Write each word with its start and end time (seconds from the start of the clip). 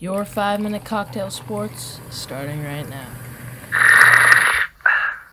Your 0.00 0.24
five 0.24 0.60
minute 0.60 0.84
cocktail 0.84 1.28
sports 1.28 1.98
starting 2.08 2.62
right 2.62 2.88
now. 2.88 3.08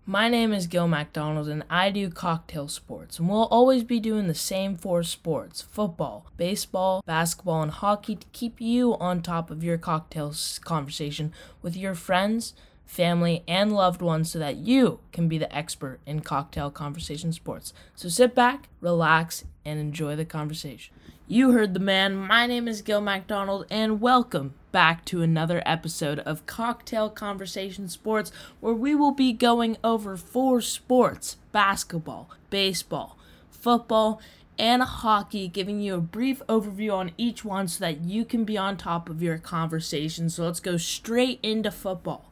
My 0.07 0.27
name 0.27 0.53
is 0.53 0.65
Gil 0.65 0.88
MacDonald 0.88 1.47
and 1.47 1.63
I 1.69 1.91
do 1.91 2.09
cocktail 2.09 2.67
sports, 2.67 3.20
and 3.20 3.30
we'll 3.30 3.46
always 3.46 3.83
be 3.83 4.00
doing 4.00 4.28
the 4.28 4.33
same 4.33 4.75
four 4.75 5.04
sports 5.04 5.62
football, 5.62 6.32
baseball, 6.36 7.04
basketball, 7.06 7.62
and 7.62 7.72
hockey 7.74 8.16
to 8.16 8.25
keep 8.34 8.59
you 8.59 8.96
on 8.96 9.21
top 9.21 9.52
of 9.52 9.64
your 9.64 9.78
cocktails 9.78 10.59
conversation 10.63 11.32
with 11.61 11.77
your 11.77 11.93
friends, 11.93 12.55
family, 12.86 13.43
and 13.47 13.73
loved 13.73 14.02
ones 14.02 14.31
so 14.31 14.39
that 14.39 14.57
you 14.57 14.99
can 15.11 15.27
be 15.27 15.38
the 15.38 15.55
expert 15.55 15.99
in 16.05 16.21
cocktail 16.21 16.71
conversation 16.71 17.34
sports. 17.34 17.73
So 17.95 18.09
sit 18.09 18.35
back, 18.35 18.70
relax, 18.81 19.43
and 19.65 19.79
enjoy 19.79 20.15
the 20.15 20.25
conversation. 20.25 20.93
You 21.27 21.53
heard 21.53 21.73
the 21.73 21.79
man. 21.79 22.16
My 22.16 22.45
name 22.45 22.67
is 22.67 22.84
Gil 22.84 23.02
MacDonald, 23.02 23.66
and 23.71 23.99
welcome 23.99 24.53
back 24.71 25.03
to 25.05 25.23
another 25.23 25.63
episode 25.66 26.20
of 26.20 26.45
Cocktail 26.45 27.09
Conversation 27.09 27.88
Sports, 27.88 28.31
where 28.59 28.75
we 28.75 28.94
will 28.94 29.11
be 29.11 29.33
going 29.33 29.77
over 29.83 30.17
four 30.17 30.61
sports 30.61 31.38
basketball, 31.52 32.30
baseball, 32.52 33.17
football, 33.49 34.22
and 34.59 34.83
hockey, 34.83 35.47
giving 35.47 35.81
you 35.81 35.95
a 35.95 36.02
brief 36.02 36.44
overview 36.47 36.94
on 36.94 37.11
each 37.17 37.44
one 37.44 37.67
so 37.67 37.80
that 37.80 38.02
you 38.02 38.23
can 38.23 38.44
be 38.44 38.58
on 38.58 38.77
top 38.77 39.09
of 39.09 39.23
your 39.23 39.39
conversation. 39.39 40.30
So 40.30 40.45
let's 40.45 40.59
go 40.59 40.77
straight 40.77 41.39
into 41.41 41.72
football. 41.72 42.31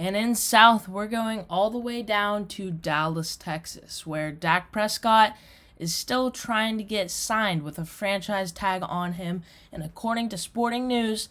And 0.00 0.16
in 0.16 0.34
South, 0.34 0.88
we're 0.88 1.06
going 1.06 1.44
all 1.50 1.68
the 1.68 1.76
way 1.76 2.00
down 2.00 2.46
to 2.46 2.70
Dallas, 2.70 3.36
Texas, 3.36 4.06
where 4.06 4.32
Dak 4.32 4.72
Prescott 4.72 5.36
is 5.78 5.94
still 5.94 6.30
trying 6.30 6.78
to 6.78 6.82
get 6.82 7.10
signed 7.10 7.62
with 7.62 7.78
a 7.78 7.84
franchise 7.84 8.50
tag 8.50 8.80
on 8.82 9.12
him, 9.12 9.42
and 9.70 9.82
according 9.82 10.30
to 10.30 10.38
Sporting 10.38 10.88
News, 10.88 11.28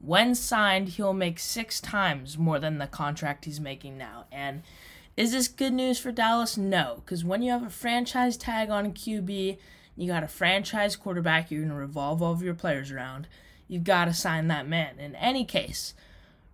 when 0.00 0.34
signed, 0.34 0.88
he'll 0.88 1.12
make 1.12 1.38
six 1.38 1.80
times 1.80 2.36
more 2.36 2.58
than 2.58 2.78
the 2.78 2.88
contract 2.88 3.44
he's 3.44 3.60
making 3.60 3.96
now. 3.96 4.24
And 4.32 4.64
is 5.16 5.30
this 5.30 5.46
good 5.46 5.72
news 5.72 6.00
for 6.00 6.10
Dallas? 6.10 6.56
No, 6.56 7.02
because 7.04 7.24
when 7.24 7.42
you 7.42 7.52
have 7.52 7.62
a 7.62 7.70
franchise 7.70 8.36
tag 8.36 8.68
on 8.68 8.86
a 8.86 8.90
QB, 8.90 9.58
you 9.96 10.06
got 10.08 10.24
a 10.24 10.28
franchise 10.28 10.96
quarterback 10.96 11.52
you're 11.52 11.60
going 11.60 11.70
to 11.70 11.76
revolve 11.76 12.20
all 12.20 12.32
of 12.32 12.42
your 12.42 12.54
players 12.54 12.90
around, 12.90 13.28
you've 13.68 13.84
got 13.84 14.06
to 14.06 14.12
sign 14.12 14.48
that 14.48 14.66
man. 14.66 14.98
In 14.98 15.14
any 15.14 15.44
case, 15.44 15.94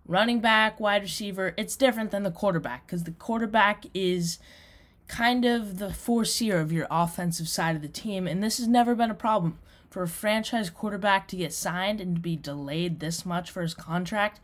running 0.05 0.39
back, 0.39 0.79
wide 0.79 1.03
receiver, 1.03 1.53
it's 1.57 1.75
different 1.75 2.11
than 2.11 2.23
the 2.23 2.31
quarterback 2.31 2.85
because 2.85 3.03
the 3.03 3.11
quarterback 3.11 3.85
is 3.93 4.39
kind 5.07 5.45
of 5.45 5.77
the 5.77 5.93
foreseer 5.93 6.59
of 6.59 6.71
your 6.71 6.87
offensive 6.89 7.47
side 7.47 7.75
of 7.75 7.81
the 7.81 7.87
team, 7.87 8.27
and 8.27 8.43
this 8.43 8.57
has 8.57 8.67
never 8.67 8.95
been 8.95 9.11
a 9.11 9.15
problem. 9.15 9.59
For 9.89 10.03
a 10.03 10.07
franchise 10.09 10.69
quarterback 10.69 11.27
to 11.29 11.37
get 11.37 11.53
signed 11.53 12.01
and 12.01 12.15
to 12.15 12.21
be 12.21 12.35
delayed 12.35 12.99
this 12.99 13.25
much 13.25 13.49
for 13.49 13.61
his 13.61 13.73
contract, 13.73 14.41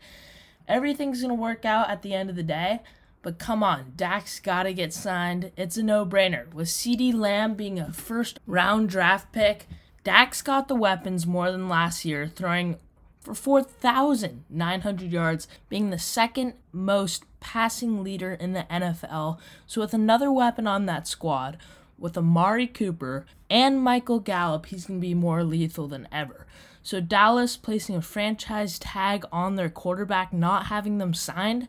everything's 0.66 1.20
going 1.20 1.28
to 1.28 1.34
work 1.34 1.66
out 1.66 1.90
at 1.90 2.00
the 2.00 2.14
end 2.14 2.30
of 2.30 2.36
the 2.36 2.42
day. 2.42 2.80
But 3.20 3.38
come 3.38 3.62
on, 3.62 3.92
Dak's 3.94 4.40
got 4.40 4.62
to 4.62 4.72
get 4.72 4.94
signed. 4.94 5.52
It's 5.56 5.76
a 5.76 5.82
no 5.82 6.06
brainer. 6.06 6.52
With 6.54 6.68
CeeDee 6.68 7.14
Lamb 7.14 7.54
being 7.54 7.78
a 7.78 7.92
first 7.92 8.40
round 8.46 8.88
draft 8.88 9.30
pick, 9.30 9.66
Dak's 10.04 10.40
got 10.40 10.68
the 10.68 10.74
weapons 10.74 11.26
more 11.26 11.52
than 11.52 11.68
last 11.68 12.04
year, 12.04 12.26
throwing 12.26 12.78
for 13.22 13.34
4,900 13.34 15.12
yards, 15.12 15.48
being 15.68 15.90
the 15.90 15.98
second 15.98 16.54
most 16.72 17.24
passing 17.40 18.02
leader 18.02 18.32
in 18.32 18.52
the 18.52 18.66
NFL. 18.70 19.38
So, 19.66 19.80
with 19.80 19.94
another 19.94 20.32
weapon 20.32 20.66
on 20.66 20.86
that 20.86 21.06
squad, 21.06 21.58
with 21.98 22.18
Amari 22.18 22.66
Cooper 22.66 23.24
and 23.48 23.80
Michael 23.80 24.18
Gallup, 24.18 24.66
he's 24.66 24.86
going 24.86 25.00
to 25.00 25.06
be 25.06 25.14
more 25.14 25.44
lethal 25.44 25.86
than 25.86 26.08
ever. 26.10 26.46
So, 26.82 27.00
Dallas 27.00 27.56
placing 27.56 27.94
a 27.94 28.02
franchise 28.02 28.78
tag 28.78 29.24
on 29.30 29.54
their 29.54 29.70
quarterback, 29.70 30.32
not 30.32 30.66
having 30.66 30.98
them 30.98 31.14
signed, 31.14 31.68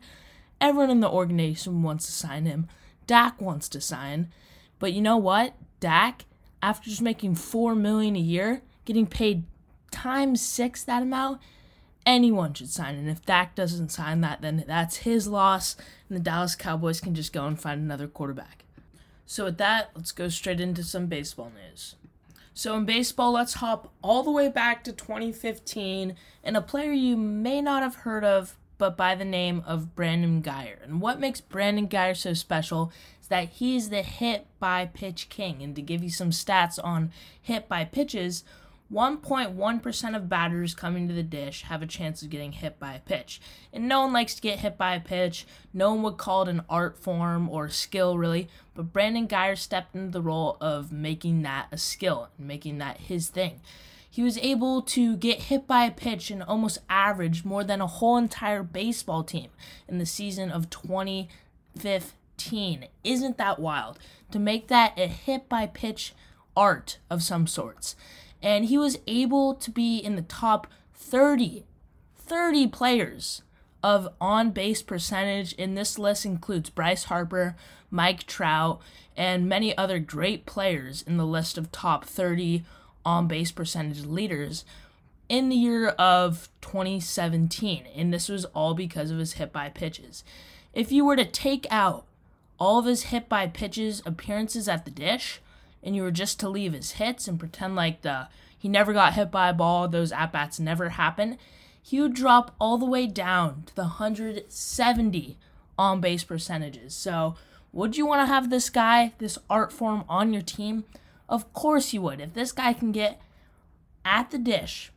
everyone 0.60 0.90
in 0.90 1.00
the 1.00 1.10
organization 1.10 1.82
wants 1.82 2.06
to 2.06 2.12
sign 2.12 2.46
him. 2.46 2.68
Dak 3.06 3.40
wants 3.40 3.68
to 3.70 3.80
sign. 3.80 4.32
But 4.78 4.92
you 4.92 5.02
know 5.02 5.16
what? 5.16 5.54
Dak, 5.78 6.24
after 6.62 6.90
just 6.90 7.02
making 7.02 7.36
4 7.36 7.74
million 7.74 8.16
a 8.16 8.20
year, 8.20 8.62
getting 8.84 9.06
paid 9.06 9.44
times 9.94 10.40
six 10.40 10.82
that 10.84 11.02
amount, 11.02 11.40
anyone 12.04 12.52
should 12.54 12.70
sign. 12.70 12.96
And 12.96 13.08
if 13.08 13.24
Dak 13.24 13.54
doesn't 13.54 13.90
sign 13.90 14.20
that, 14.20 14.42
then 14.42 14.64
that's 14.66 14.98
his 14.98 15.26
loss, 15.26 15.76
and 16.08 16.16
the 16.16 16.22
Dallas 16.22 16.56
Cowboys 16.56 17.00
can 17.00 17.14
just 17.14 17.32
go 17.32 17.46
and 17.46 17.58
find 17.58 17.80
another 17.80 18.06
quarterback. 18.06 18.64
So, 19.26 19.44
with 19.44 19.58
that, 19.58 19.90
let's 19.94 20.12
go 20.12 20.28
straight 20.28 20.60
into 20.60 20.82
some 20.82 21.06
baseball 21.06 21.50
news. 21.50 21.94
So, 22.52 22.76
in 22.76 22.84
baseball, 22.84 23.32
let's 23.32 23.54
hop 23.54 23.92
all 24.02 24.22
the 24.22 24.30
way 24.30 24.48
back 24.48 24.84
to 24.84 24.92
2015 24.92 26.14
and 26.42 26.56
a 26.56 26.60
player 26.60 26.92
you 26.92 27.16
may 27.16 27.62
not 27.62 27.82
have 27.82 27.96
heard 27.96 28.24
of, 28.24 28.56
but 28.76 28.96
by 28.96 29.14
the 29.14 29.24
name 29.24 29.62
of 29.66 29.94
Brandon 29.94 30.42
Guyer. 30.42 30.82
And 30.84 31.00
what 31.00 31.20
makes 31.20 31.40
Brandon 31.40 31.88
Guyer 31.88 32.16
so 32.16 32.34
special 32.34 32.92
is 33.22 33.28
that 33.28 33.48
he's 33.48 33.88
the 33.88 34.02
hit 34.02 34.46
by 34.60 34.86
pitch 34.86 35.28
king. 35.30 35.62
And 35.62 35.74
to 35.74 35.82
give 35.82 36.02
you 36.02 36.10
some 36.10 36.30
stats 36.30 36.78
on 36.82 37.10
hit 37.40 37.66
by 37.68 37.84
pitches, 37.84 38.44
1.1% 38.92 40.16
of 40.16 40.28
batters 40.28 40.74
coming 40.74 41.08
to 41.08 41.14
the 41.14 41.22
dish 41.22 41.62
have 41.62 41.80
a 41.82 41.86
chance 41.86 42.20
of 42.22 42.28
getting 42.28 42.52
hit 42.52 42.78
by 42.78 42.92
a 42.94 43.00
pitch. 43.00 43.40
And 43.72 43.88
no 43.88 44.02
one 44.02 44.12
likes 44.12 44.34
to 44.34 44.42
get 44.42 44.58
hit 44.60 44.76
by 44.76 44.94
a 44.94 45.00
pitch. 45.00 45.46
No 45.72 45.94
one 45.94 46.02
would 46.02 46.18
call 46.18 46.42
it 46.42 46.48
an 46.48 46.64
art 46.68 46.98
form 46.98 47.48
or 47.48 47.70
skill, 47.70 48.18
really. 48.18 48.50
But 48.74 48.92
Brandon 48.92 49.26
Guyer 49.26 49.56
stepped 49.56 49.94
into 49.94 50.10
the 50.10 50.20
role 50.20 50.58
of 50.60 50.92
making 50.92 51.40
that 51.42 51.68
a 51.72 51.78
skill 51.78 52.28
and 52.36 52.46
making 52.46 52.76
that 52.78 52.98
his 52.98 53.28
thing. 53.28 53.60
He 54.10 54.22
was 54.22 54.36
able 54.38 54.82
to 54.82 55.16
get 55.16 55.44
hit 55.44 55.66
by 55.66 55.86
a 55.86 55.90
pitch 55.90 56.30
and 56.30 56.42
almost 56.42 56.78
average 56.88 57.44
more 57.44 57.64
than 57.64 57.80
a 57.80 57.86
whole 57.86 58.16
entire 58.16 58.62
baseball 58.62 59.24
team 59.24 59.50
in 59.88 59.98
the 59.98 60.06
season 60.06 60.52
of 60.52 60.70
2015. 60.70 62.86
Isn't 63.02 63.38
that 63.38 63.58
wild? 63.58 63.98
To 64.30 64.38
make 64.38 64.68
that 64.68 64.96
a 64.96 65.08
hit 65.08 65.48
by 65.48 65.66
pitch 65.66 66.14
art 66.56 66.98
of 67.10 67.24
some 67.24 67.48
sorts 67.48 67.96
and 68.44 68.66
he 68.66 68.76
was 68.76 68.98
able 69.06 69.54
to 69.54 69.70
be 69.70 69.96
in 69.96 70.14
the 70.14 70.22
top 70.22 70.68
30 70.94 71.64
30 72.16 72.66
players 72.68 73.42
of 73.82 74.08
on 74.20 74.50
base 74.50 74.82
percentage 74.82 75.54
and 75.58 75.76
this 75.76 75.98
list 75.98 76.24
includes 76.24 76.70
Bryce 76.70 77.04
Harper, 77.04 77.54
Mike 77.90 78.26
Trout, 78.26 78.80
and 79.16 79.48
many 79.48 79.76
other 79.76 79.98
great 79.98 80.46
players 80.46 81.02
in 81.02 81.16
the 81.16 81.26
list 81.26 81.58
of 81.58 81.70
top 81.72 82.04
30 82.04 82.64
on 83.04 83.26
base 83.26 83.52
percentage 83.52 84.06
leaders 84.06 84.64
in 85.28 85.48
the 85.48 85.56
year 85.56 85.88
of 85.88 86.48
2017 86.60 87.86
and 87.94 88.12
this 88.12 88.28
was 88.28 88.44
all 88.46 88.74
because 88.74 89.10
of 89.10 89.18
his 89.18 89.34
hit 89.34 89.52
by 89.52 89.68
pitches. 89.68 90.24
If 90.72 90.90
you 90.90 91.04
were 91.04 91.16
to 91.16 91.24
take 91.24 91.66
out 91.70 92.06
all 92.58 92.78
of 92.78 92.86
his 92.86 93.04
hit 93.04 93.28
by 93.28 93.46
pitches 93.48 94.02
appearances 94.06 94.66
at 94.66 94.84
the 94.84 94.90
dish, 94.90 95.40
and 95.84 95.94
you 95.94 96.02
were 96.02 96.10
just 96.10 96.40
to 96.40 96.48
leave 96.48 96.72
his 96.72 96.92
hits 96.92 97.28
and 97.28 97.38
pretend 97.38 97.76
like 97.76 98.02
the 98.02 98.28
he 98.58 98.68
never 98.68 98.94
got 98.94 99.12
hit 99.12 99.30
by 99.30 99.50
a 99.50 99.52
ball, 99.52 99.86
those 99.88 100.10
at 100.10 100.32
bats 100.32 100.58
never 100.58 100.88
happen, 100.88 101.36
he 101.82 102.00
would 102.00 102.14
drop 102.14 102.54
all 102.58 102.78
the 102.78 102.86
way 102.86 103.06
down 103.06 103.64
to 103.66 103.76
the 103.76 103.82
170 103.82 105.38
on 105.78 106.00
base 106.00 106.24
percentages. 106.24 106.94
So, 106.94 107.34
would 107.72 107.98
you 107.98 108.06
want 108.06 108.22
to 108.22 108.32
have 108.32 108.48
this 108.48 108.70
guy, 108.70 109.12
this 109.18 109.36
art 109.50 109.70
form 109.70 110.04
on 110.08 110.32
your 110.32 110.40
team? 110.40 110.84
Of 111.28 111.52
course 111.52 111.92
you 111.92 112.00
would. 112.00 112.20
If 112.20 112.32
this 112.32 112.52
guy 112.52 112.72
can 112.72 112.90
get 112.90 113.20
at 114.02 114.30
the 114.30 114.38
dish 114.38 114.92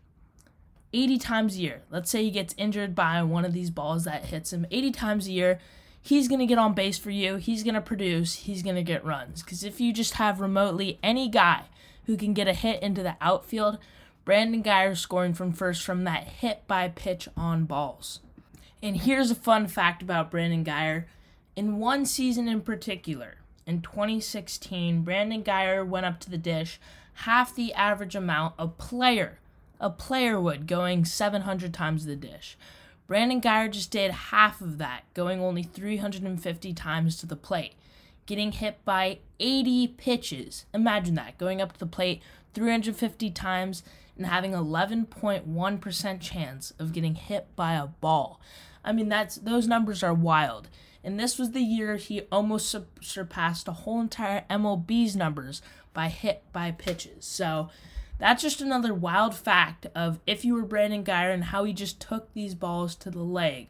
80 0.93 1.17
times 1.17 1.55
a 1.55 1.59
year, 1.59 1.81
let's 1.89 2.09
say 2.09 2.23
he 2.23 2.31
gets 2.31 2.55
injured 2.57 2.95
by 2.95 3.21
one 3.23 3.43
of 3.43 3.51
these 3.51 3.69
balls 3.69 4.05
that 4.05 4.27
hits 4.27 4.53
him 4.53 4.65
80 4.71 4.91
times 4.91 5.27
a 5.27 5.31
year, 5.31 5.59
he's 6.07 6.27
going 6.27 6.39
to 6.39 6.45
get 6.45 6.57
on 6.57 6.73
base 6.73 6.97
for 6.97 7.11
you. 7.11 7.35
He's 7.35 7.63
going 7.63 7.75
to 7.75 7.81
produce. 7.81 8.35
He's 8.35 8.63
going 8.63 8.75
to 8.75 8.83
get 8.83 9.05
runs. 9.05 9.43
Because 9.43 9.63
if 9.63 9.81
you 9.81 9.91
just 9.91 10.13
have 10.13 10.39
remotely 10.39 10.99
any 11.03 11.27
guy 11.29 11.63
who 12.05 12.15
can 12.15 12.33
get 12.33 12.47
a 12.47 12.53
hit 12.53 12.81
into 12.81 13.03
the 13.03 13.17
outfield, 13.19 13.77
Brandon 14.25 14.63
Guyer 14.63 14.95
scoring 14.95 15.33
from 15.33 15.51
first 15.51 15.83
from 15.83 16.03
that 16.05 16.23
hit 16.25 16.67
by 16.67 16.87
pitch 16.87 17.27
on 17.35 17.65
balls. 17.65 18.21
And 18.81 18.97
here's 18.97 19.31
a 19.31 19.35
fun 19.35 19.67
fact 19.67 20.01
about 20.01 20.31
Brandon 20.31 20.63
Guyer. 20.63 21.05
In 21.55 21.79
one 21.79 22.05
season 22.05 22.47
in 22.47 22.61
particular, 22.61 23.37
in 23.65 23.81
2016, 23.81 25.01
Brandon 25.01 25.43
Guyer 25.43 25.85
went 25.85 26.05
up 26.05 26.19
to 26.21 26.29
the 26.29 26.37
dish 26.37 26.79
half 27.21 27.55
the 27.55 27.73
average 27.73 28.15
amount 28.15 28.53
a 28.59 28.67
player 28.67 29.39
a 29.79 29.89
player 29.89 30.39
would 30.39 30.67
going 30.67 31.05
700 31.05 31.73
times 31.73 32.05
the 32.05 32.15
dish. 32.15 32.57
Brandon 33.07 33.39
Guyer 33.41 33.71
just 33.71 33.89
did 33.89 34.11
half 34.11 34.59
of 34.59 34.77
that, 34.77 35.03
going 35.13 35.39
only 35.39 35.63
350 35.63 36.73
times 36.73 37.17
to 37.17 37.25
the 37.25 37.37
plate, 37.37 37.75
getting 38.25 38.51
hit 38.51 38.83
by 38.83 39.19
80 39.39 39.87
pitches. 39.97 40.65
Imagine 40.73 41.15
that, 41.15 41.37
going 41.37 41.61
up 41.61 41.73
to 41.73 41.79
the 41.79 41.85
plate 41.85 42.21
350 42.53 43.31
times 43.31 43.81
and 44.17 44.25
having 44.25 44.51
11.1% 44.51 46.21
chance 46.21 46.73
of 46.79 46.91
getting 46.91 47.15
hit 47.15 47.47
by 47.55 47.73
a 47.73 47.87
ball. 47.87 48.41
I 48.83 48.91
mean, 48.91 49.09
that's 49.09 49.35
those 49.35 49.67
numbers 49.67 50.03
are 50.03 50.13
wild. 50.13 50.67
And 51.03 51.19
this 51.19 51.37
was 51.37 51.51
the 51.51 51.61
year 51.61 51.95
he 51.95 52.21
almost 52.31 52.69
su- 52.69 52.87
surpassed 52.99 53.67
a 53.67 53.73
whole 53.73 54.01
entire 54.01 54.43
MLB's 54.49 55.15
numbers 55.15 55.61
by 55.93 56.09
hit 56.09 56.43
by 56.51 56.71
pitches. 56.71 57.25
So 57.25 57.69
That's 58.19 58.41
just 58.41 58.61
another 58.61 58.93
wild 58.93 59.35
fact 59.35 59.87
of 59.95 60.19
if 60.25 60.43
you 60.43 60.55
were 60.55 60.63
Brandon 60.63 61.03
Guyer 61.03 61.33
and 61.33 61.45
how 61.45 61.63
he 61.63 61.73
just 61.73 61.99
took 61.99 62.33
these 62.33 62.55
balls 62.55 62.95
to 62.95 63.11
the 63.11 63.23
leg, 63.23 63.67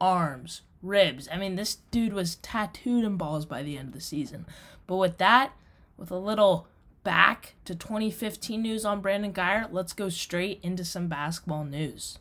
arms, 0.00 0.62
ribs. 0.82 1.28
I 1.32 1.36
mean, 1.36 1.56
this 1.56 1.78
dude 1.90 2.12
was 2.12 2.36
tattooed 2.36 3.04
in 3.04 3.16
balls 3.16 3.44
by 3.44 3.62
the 3.62 3.76
end 3.76 3.88
of 3.88 3.94
the 3.94 4.00
season. 4.00 4.46
But 4.86 4.96
with 4.96 5.18
that, 5.18 5.52
with 5.96 6.10
a 6.10 6.18
little 6.18 6.68
back 7.02 7.54
to 7.64 7.74
2015 7.74 8.62
news 8.62 8.84
on 8.84 9.00
Brandon 9.00 9.32
Guyer, 9.32 9.68
let's 9.70 9.92
go 9.92 10.08
straight 10.08 10.60
into 10.62 10.84
some 10.84 11.08
basketball 11.08 11.64
news. 11.64 12.18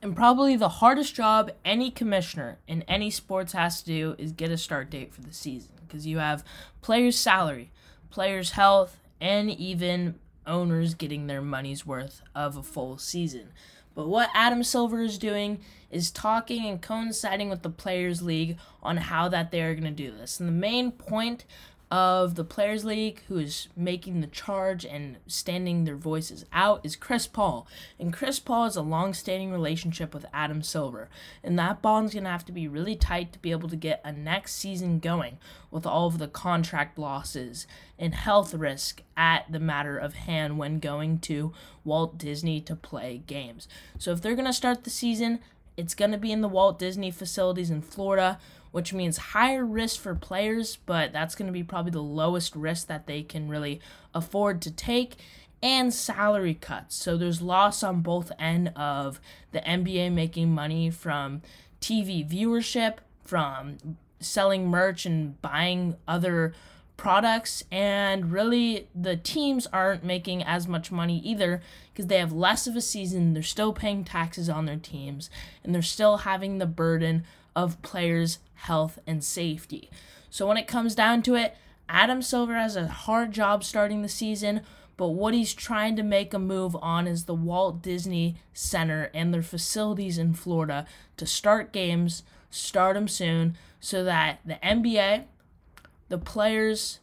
And 0.00 0.14
probably 0.14 0.54
the 0.54 0.68
hardest 0.68 1.16
job 1.16 1.50
any 1.64 1.90
commissioner 1.90 2.58
in 2.68 2.82
any 2.82 3.10
sports 3.10 3.52
has 3.52 3.82
to 3.82 3.86
do 3.86 4.14
is 4.18 4.30
get 4.30 4.50
a 4.50 4.56
start 4.56 4.90
date 4.90 5.12
for 5.12 5.22
the 5.22 5.32
season 5.32 5.72
because 5.86 6.06
you 6.06 6.18
have 6.18 6.44
players' 6.82 7.18
salary, 7.18 7.70
players' 8.10 8.52
health, 8.52 9.00
and 9.20 9.50
even 9.50 10.14
owners 10.48 10.94
getting 10.94 11.26
their 11.26 11.42
money's 11.42 11.86
worth 11.86 12.22
of 12.34 12.56
a 12.56 12.62
full 12.62 12.98
season. 12.98 13.52
But 13.94 14.08
what 14.08 14.30
Adam 14.32 14.62
Silver 14.62 15.02
is 15.02 15.18
doing 15.18 15.60
is 15.90 16.10
talking 16.10 16.66
and 16.66 16.80
coinciding 16.80 17.50
with 17.50 17.62
the 17.62 17.70
Players 17.70 18.22
League 18.22 18.56
on 18.82 18.96
how 18.96 19.28
that 19.28 19.50
they 19.50 19.60
are 19.62 19.74
going 19.74 19.84
to 19.84 19.90
do 19.90 20.10
this. 20.10 20.38
And 20.38 20.48
the 20.48 20.52
main 20.52 20.92
point 20.92 21.44
of 21.90 22.34
the 22.34 22.44
Players 22.44 22.84
League 22.84 23.22
who 23.28 23.38
is 23.38 23.68
making 23.74 24.20
the 24.20 24.26
charge 24.26 24.84
and 24.84 25.16
standing 25.26 25.84
their 25.84 25.96
voices 25.96 26.44
out 26.52 26.84
is 26.84 26.96
Chris 26.96 27.26
Paul. 27.26 27.66
And 27.98 28.12
Chris 28.12 28.38
Paul 28.38 28.64
has 28.64 28.76
a 28.76 28.82
long 28.82 29.14
standing 29.14 29.50
relationship 29.50 30.12
with 30.12 30.26
Adam 30.32 30.62
Silver. 30.62 31.08
And 31.42 31.58
that 31.58 31.80
bond's 31.80 32.12
going 32.12 32.24
to 32.24 32.30
have 32.30 32.44
to 32.46 32.52
be 32.52 32.68
really 32.68 32.94
tight 32.94 33.32
to 33.32 33.38
be 33.38 33.50
able 33.50 33.70
to 33.70 33.76
get 33.76 34.02
a 34.04 34.12
next 34.12 34.56
season 34.56 34.98
going 34.98 35.38
with 35.70 35.86
all 35.86 36.06
of 36.06 36.18
the 36.18 36.28
contract 36.28 36.98
losses 36.98 37.66
and 37.98 38.14
health 38.14 38.52
risk 38.52 39.02
at 39.16 39.50
the 39.50 39.60
matter 39.60 39.96
of 39.96 40.14
hand 40.14 40.58
when 40.58 40.78
going 40.78 41.18
to 41.20 41.52
Walt 41.84 42.18
Disney 42.18 42.60
to 42.62 42.76
play 42.76 43.22
games. 43.26 43.66
So 43.98 44.12
if 44.12 44.20
they're 44.20 44.34
going 44.34 44.44
to 44.44 44.52
start 44.52 44.84
the 44.84 44.90
season, 44.90 45.40
it's 45.78 45.94
going 45.94 46.10
to 46.10 46.18
be 46.18 46.32
in 46.32 46.40
the 46.40 46.48
Walt 46.48 46.78
Disney 46.78 47.10
facilities 47.10 47.70
in 47.70 47.80
Florida 47.80 48.38
which 48.70 48.92
means 48.92 49.16
higher 49.18 49.64
risk 49.64 50.00
for 50.00 50.14
players, 50.14 50.76
but 50.86 51.12
that's 51.12 51.34
going 51.34 51.46
to 51.46 51.52
be 51.52 51.62
probably 51.62 51.90
the 51.90 52.02
lowest 52.02 52.54
risk 52.54 52.86
that 52.86 53.06
they 53.06 53.22
can 53.22 53.48
really 53.48 53.80
afford 54.14 54.62
to 54.62 54.70
take. 54.70 55.16
And 55.60 55.92
salary 55.92 56.54
cuts. 56.54 56.94
So 56.94 57.16
there's 57.16 57.42
loss 57.42 57.82
on 57.82 58.00
both 58.00 58.30
end 58.38 58.70
of 58.76 59.20
the 59.50 59.58
NBA 59.58 60.12
making 60.12 60.54
money 60.54 60.88
from 60.88 61.42
TV 61.80 62.28
viewership, 62.28 62.98
from 63.24 63.78
selling 64.20 64.68
merch 64.68 65.04
and 65.04 65.40
buying 65.42 65.96
other 66.06 66.54
products 66.98 67.62
and 67.70 68.32
really 68.32 68.88
the 68.92 69.16
teams 69.16 69.68
aren't 69.68 70.02
making 70.02 70.42
as 70.42 70.66
much 70.66 70.90
money 70.90 71.20
either 71.20 71.62
because 71.92 72.08
they 72.08 72.18
have 72.18 72.32
less 72.32 72.66
of 72.66 72.74
a 72.74 72.80
season 72.80 73.34
they're 73.34 73.42
still 73.42 73.72
paying 73.72 74.02
taxes 74.02 74.48
on 74.48 74.66
their 74.66 74.76
teams 74.76 75.30
and 75.62 75.72
they're 75.72 75.80
still 75.80 76.18
having 76.18 76.58
the 76.58 76.66
burden 76.66 77.24
of 77.58 77.82
players' 77.82 78.38
health 78.54 79.00
and 79.04 79.24
safety. 79.24 79.90
So 80.30 80.46
when 80.46 80.56
it 80.56 80.68
comes 80.68 80.94
down 80.94 81.22
to 81.22 81.34
it, 81.34 81.56
Adam 81.88 82.22
Silver 82.22 82.54
has 82.54 82.76
a 82.76 82.86
hard 82.86 83.32
job 83.32 83.64
starting 83.64 84.02
the 84.02 84.08
season, 84.08 84.60
but 84.96 85.08
what 85.08 85.34
he's 85.34 85.54
trying 85.54 85.96
to 85.96 86.04
make 86.04 86.32
a 86.32 86.38
move 86.38 86.76
on 86.80 87.08
is 87.08 87.24
the 87.24 87.34
Walt 87.34 87.82
Disney 87.82 88.36
Center 88.52 89.10
and 89.12 89.34
their 89.34 89.42
facilities 89.42 90.18
in 90.18 90.34
Florida 90.34 90.86
to 91.16 91.26
start 91.26 91.72
games, 91.72 92.22
start 92.48 92.94
them 92.94 93.08
soon, 93.08 93.56
so 93.80 94.04
that 94.04 94.38
the 94.44 94.60
NBA, 94.62 95.24
the 96.08 96.18
players, 96.18 97.00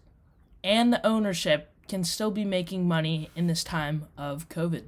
and 0.63 0.93
the 0.93 1.05
ownership 1.05 1.69
can 1.89 2.05
still 2.05 2.31
be 2.31 2.45
making 2.45 2.87
money 2.87 3.29
in 3.35 3.47
this 3.47 3.63
time 3.63 4.05
of 4.17 4.47
COVID. 4.47 4.83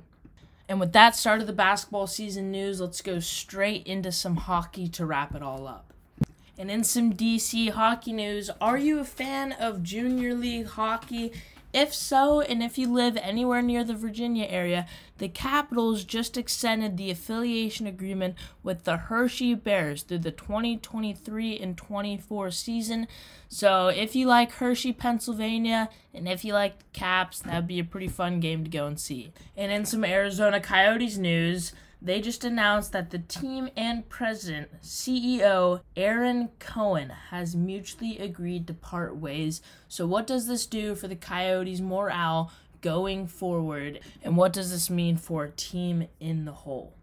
And 0.69 0.79
with 0.79 0.91
that 0.93 1.15
start 1.15 1.39
of 1.39 1.47
the 1.47 1.53
basketball 1.53 2.07
season 2.07 2.51
news, 2.51 2.81
let's 2.81 3.01
go 3.01 3.19
straight 3.19 3.87
into 3.87 4.11
some 4.11 4.35
hockey 4.35 4.87
to 4.89 5.05
wrap 5.05 5.33
it 5.33 5.41
all 5.41 5.65
up. 5.65 5.93
And 6.57 6.69
in 6.69 6.83
some 6.83 7.13
DC 7.13 7.69
hockey 7.69 8.11
news, 8.11 8.49
are 8.59 8.77
you 8.77 8.99
a 8.99 9.05
fan 9.05 9.53
of 9.53 9.83
Junior 9.83 10.33
League 10.33 10.67
hockey? 10.67 11.31
If 11.77 11.93
so, 11.93 12.41
and 12.41 12.63
if 12.63 12.79
you 12.79 12.91
live 12.91 13.17
anywhere 13.17 13.61
near 13.61 13.83
the 13.83 13.93
Virginia 13.93 14.47
area, 14.49 14.87
the 15.19 15.29
Capitals 15.29 16.03
just 16.03 16.35
extended 16.35 16.97
the 16.97 17.11
affiliation 17.11 17.85
agreement 17.85 18.33
with 18.63 18.83
the 18.83 18.97
Hershey 18.97 19.53
Bears 19.53 20.01
through 20.01 20.17
the 20.17 20.31
2023 20.31 21.59
and 21.59 21.77
24 21.77 22.49
season. 22.49 23.07
So, 23.47 23.89
if 23.89 24.15
you 24.15 24.25
like 24.25 24.53
Hershey, 24.53 24.91
Pennsylvania, 24.91 25.89
and 26.15 26.27
if 26.27 26.43
you 26.43 26.53
like 26.53 26.79
the 26.79 26.85
Caps, 26.93 27.41
that'd 27.41 27.67
be 27.67 27.77
a 27.77 27.83
pretty 27.83 28.07
fun 28.07 28.39
game 28.39 28.63
to 28.63 28.71
go 28.71 28.87
and 28.87 28.99
see. 28.99 29.31
And 29.55 29.71
in 29.71 29.85
some 29.85 30.03
Arizona 30.03 30.59
Coyotes 30.59 31.19
news, 31.19 31.73
they 32.01 32.21
just 32.21 32.43
announced 32.43 32.91
that 32.91 33.09
the 33.09 33.19
team 33.19 33.69
and 33.75 34.07
president, 34.07 34.81
CEO 34.83 35.81
Ahron 35.95 36.49
Cohen, 36.59 37.09
has 37.31 37.55
mutually 37.55 38.19
agreed 38.19 38.67
to 38.67 38.73
part 38.73 39.17
ways. 39.17 39.61
So, 39.87 40.05
what 40.05 40.27
does 40.27 40.47
this 40.47 40.65
do 40.65 40.95
for 40.95 41.07
the 41.07 41.15
Coyotes' 41.15 41.79
morale 41.79 42.51
going 42.81 43.27
forward? 43.27 43.99
And 44.23 44.37
what 44.37 44.53
does 44.53 44.71
this 44.71 44.89
mean 44.89 45.17
for 45.17 45.45
a 45.45 45.51
team 45.51 46.07
in 46.19 46.45
the 46.45 46.51
whole? 46.51 46.93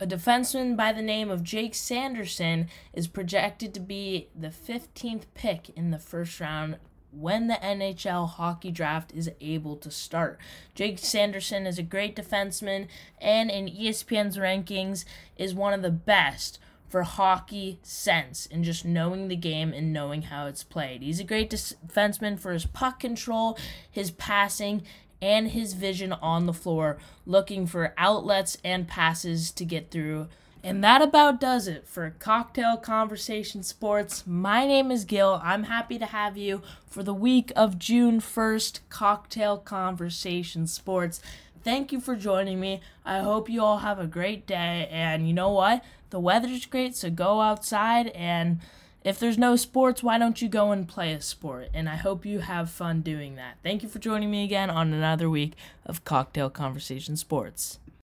A 0.00 0.06
defenseman 0.06 0.76
by 0.76 0.92
the 0.92 1.02
name 1.02 1.30
of 1.30 1.44
Jake 1.44 1.76
Sanderson 1.76 2.68
is 2.92 3.06
projected 3.06 3.72
to 3.74 3.80
be 3.80 4.28
the 4.34 4.48
15th 4.48 5.26
pick 5.34 5.70
in 5.76 5.92
the 5.92 5.98
first 5.98 6.40
round 6.40 6.78
when 7.12 7.46
the 7.46 7.58
NHL 7.62 8.28
hockey 8.28 8.70
draft 8.70 9.12
is 9.14 9.30
able 9.40 9.76
to 9.76 9.90
start. 9.90 10.38
Jake 10.74 10.98
Sanderson 10.98 11.66
is 11.66 11.78
a 11.78 11.82
great 11.82 12.16
defenseman 12.16 12.88
and 13.20 13.50
in 13.50 13.66
ESPN's 13.66 14.38
rankings 14.38 15.04
is 15.36 15.54
one 15.54 15.74
of 15.74 15.82
the 15.82 15.90
best 15.90 16.58
for 16.88 17.04
hockey 17.04 17.78
sense 17.82 18.46
and 18.50 18.64
just 18.64 18.84
knowing 18.84 19.28
the 19.28 19.36
game 19.36 19.72
and 19.72 19.92
knowing 19.92 20.22
how 20.22 20.46
it's 20.46 20.62
played. 20.62 21.02
He's 21.02 21.20
a 21.20 21.24
great 21.24 21.50
defenseman 21.50 22.38
for 22.38 22.52
his 22.52 22.66
puck 22.66 23.00
control, 23.00 23.58
his 23.90 24.10
passing, 24.10 24.82
and 25.22 25.48
his 25.48 25.72
vision 25.72 26.12
on 26.12 26.46
the 26.46 26.52
floor, 26.52 26.98
looking 27.24 27.66
for 27.66 27.94
outlets 27.96 28.58
and 28.64 28.88
passes 28.88 29.52
to 29.52 29.64
get 29.64 29.90
through 29.90 30.28
and 30.64 30.82
that 30.84 31.02
about 31.02 31.40
does 31.40 31.66
it 31.66 31.88
for 31.88 32.14
Cocktail 32.18 32.76
Conversation 32.76 33.64
Sports. 33.64 34.24
My 34.26 34.64
name 34.64 34.92
is 34.92 35.04
Gil. 35.04 35.40
I'm 35.42 35.64
happy 35.64 35.98
to 35.98 36.06
have 36.06 36.36
you 36.36 36.62
for 36.86 37.02
the 37.02 37.14
week 37.14 37.52
of 37.56 37.80
June 37.80 38.20
1st, 38.20 38.80
Cocktail 38.88 39.58
Conversation 39.58 40.68
Sports. 40.68 41.20
Thank 41.64 41.90
you 41.90 42.00
for 42.00 42.14
joining 42.14 42.60
me. 42.60 42.80
I 43.04 43.20
hope 43.20 43.48
you 43.48 43.62
all 43.62 43.78
have 43.78 43.98
a 43.98 44.06
great 44.06 44.46
day. 44.46 44.88
And 44.90 45.26
you 45.26 45.34
know 45.34 45.50
what? 45.50 45.84
The 46.10 46.20
weather's 46.20 46.66
great, 46.66 46.94
so 46.94 47.10
go 47.10 47.40
outside. 47.40 48.08
And 48.08 48.60
if 49.02 49.18
there's 49.18 49.38
no 49.38 49.56
sports, 49.56 50.00
why 50.02 50.16
don't 50.16 50.40
you 50.40 50.48
go 50.48 50.70
and 50.70 50.86
play 50.86 51.12
a 51.12 51.20
sport? 51.20 51.70
And 51.74 51.88
I 51.88 51.96
hope 51.96 52.24
you 52.24 52.38
have 52.38 52.70
fun 52.70 53.00
doing 53.00 53.34
that. 53.34 53.58
Thank 53.64 53.82
you 53.82 53.88
for 53.88 53.98
joining 53.98 54.30
me 54.30 54.44
again 54.44 54.70
on 54.70 54.92
another 54.92 55.28
week 55.28 55.54
of 55.84 56.04
Cocktail 56.04 56.50
Conversation 56.50 57.16
Sports. 57.16 57.80